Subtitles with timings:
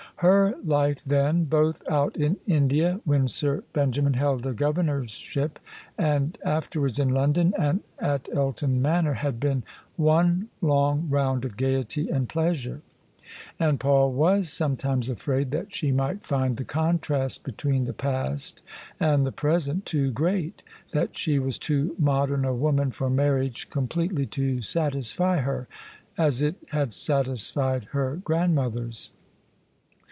[0.17, 5.57] Her life then— ^both out in India, when Sir Benja min held a Governorship,
[5.97, 9.63] and afterwards in London and at Elton Manor— ^had been
[9.95, 12.81] one long round of gaiety and pleasure:
[13.59, 18.61] and Paul was sometimes afraid that she might find the contrast between the past
[18.99, 20.61] and the present too great—
[20.91, 25.67] that she was too modern a woman for marriage completely to satisfy her,
[26.15, 29.09] as it had satisfied her grandmothers.